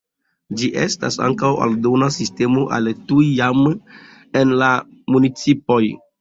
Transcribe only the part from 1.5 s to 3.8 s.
aldona sistemo al tiuj jam